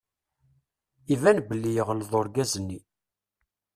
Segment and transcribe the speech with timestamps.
[1.13, 2.79] Iban belli yeɣleḍ urgaz-nni.